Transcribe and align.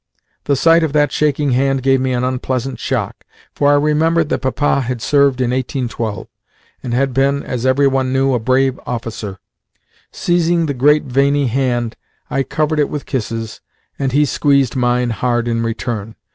The 0.45 0.55
sight 0.55 0.81
of 0.81 0.93
that 0.93 1.11
shaking 1.11 1.51
hand 1.51 1.83
gave 1.83 2.01
me 2.01 2.11
an 2.11 2.23
unpleasant 2.23 2.79
shock, 2.79 3.23
for 3.53 3.69
I 3.69 3.75
remembered 3.75 4.29
that 4.29 4.41
Papa 4.41 4.81
had 4.81 4.99
served 4.99 5.39
in 5.39 5.51
1812, 5.51 6.27
and 6.81 6.91
had 6.91 7.13
been, 7.13 7.43
as 7.43 7.67
every 7.67 7.85
one 7.85 8.11
knew, 8.11 8.33
a 8.33 8.39
brave 8.39 8.79
officer. 8.87 9.37
Seizing 10.11 10.65
the 10.65 10.73
great 10.73 11.03
veiny 11.03 11.45
hand, 11.45 11.97
I 12.31 12.41
covered 12.41 12.79
it 12.79 12.89
with 12.89 13.05
kisses, 13.05 13.61
and 13.99 14.11
he 14.11 14.25
squeezed 14.25 14.75
mine 14.75 15.11
hard 15.11 15.47
in 15.47 15.61
return. 15.61 16.15